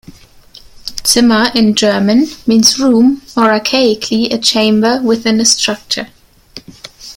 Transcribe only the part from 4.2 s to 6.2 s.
a chamber within a structure.